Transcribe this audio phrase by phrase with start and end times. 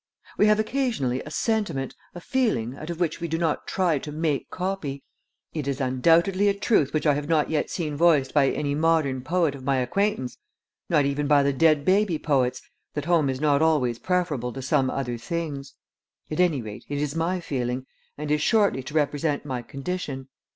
[0.35, 4.11] We have occasionally a sentiment, a feeling, out of which we do not try 'to
[4.11, 5.03] make copy.'
[5.53, 9.21] It is undoubtedly a truth which I have not yet seen voiced by any modern
[9.21, 10.39] poet of my acquaintance,
[10.89, 12.63] not even by the dead baby poets,
[12.95, 15.75] that home is not always preferable to some other things.
[16.31, 17.85] At any rate, it is my feeling,
[18.17, 20.29] and is shortly to represent my condition.